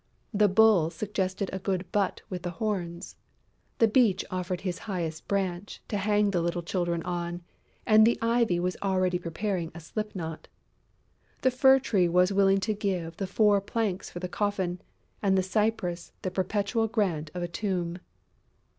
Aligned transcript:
The 0.33 0.47
Bull 0.47 0.89
suggested 0.89 1.51
a 1.53 1.59
good 1.59 1.91
butt 1.91 2.23
with 2.27 2.41
the 2.41 2.49
horns; 2.57 3.17
the 3.77 3.87
Beech 3.87 4.25
offered 4.31 4.61
his 4.61 4.79
highest 4.89 5.27
branch 5.27 5.79
to 5.89 5.97
hang 5.97 6.31
the 6.31 6.41
little 6.41 6.63
Children 6.63 7.03
on; 7.03 7.43
and 7.85 8.03
the 8.03 8.17
Ivy 8.19 8.59
was 8.59 8.75
already 8.81 9.19
preparing 9.19 9.69
a 9.75 9.79
slip 9.79 10.15
knot! 10.15 10.47
The 11.43 11.51
Fir 11.51 11.77
tree 11.77 12.09
was 12.09 12.33
willing 12.33 12.59
to 12.61 12.73
give 12.73 13.17
the 13.17 13.27
four 13.27 13.61
planks 13.61 14.09
for 14.09 14.17
the 14.17 14.27
coffin 14.27 14.81
and 15.21 15.37
the 15.37 15.43
Cypress 15.43 16.13
the 16.23 16.31
perpetual 16.31 16.87
grant 16.87 17.29
of 17.35 17.43
a 17.43 17.47
tomb. 17.47 17.99